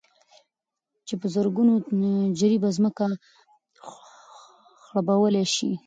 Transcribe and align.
چې 1.07 1.13
په 1.21 1.27
زرگونو 1.33 1.73
جرېبه 2.39 2.69
ځمكه 2.77 3.05
خړوبولى 4.85 5.45
شي، 5.55 5.71